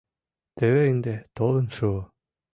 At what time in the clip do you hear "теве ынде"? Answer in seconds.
0.57-1.15